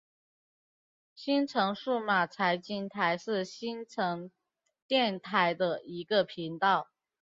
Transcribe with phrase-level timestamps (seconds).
[1.13, 4.31] 新城数码财经台是新城
[4.87, 6.87] 电台的一个频道。